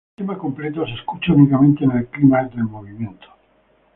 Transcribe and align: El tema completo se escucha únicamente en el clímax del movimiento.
El 0.17 0.25
tema 0.25 0.35
completo 0.35 0.83
se 0.87 0.93
escucha 0.95 1.31
únicamente 1.31 1.83
en 1.83 1.91
el 1.91 2.07
clímax 2.07 2.55
del 2.55 2.63
movimiento. 2.63 3.27